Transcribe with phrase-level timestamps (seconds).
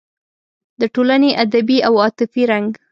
[0.79, 2.69] د ټولنې ادبي او عاطفي رنګ